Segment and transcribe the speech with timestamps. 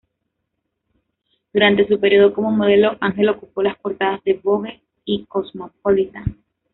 [1.53, 6.37] Durante su periodo como modelo, Angel ocupó las portadas de "Vogue" y "Cosmopolitan".